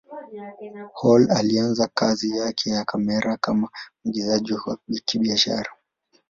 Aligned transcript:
Hall 0.93 1.31
alianza 1.31 1.87
kazi 1.93 2.37
yake 2.37 2.69
ya 2.69 2.85
kamera 2.85 3.37
kama 3.37 3.69
mwigizaji 4.05 4.53
wa 4.53 4.77
kibiashara. 5.05 5.71